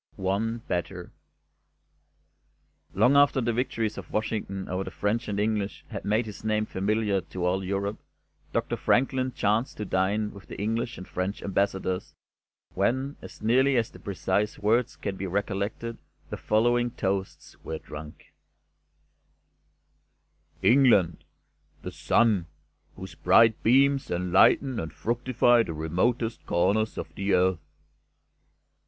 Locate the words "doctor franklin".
8.51-9.31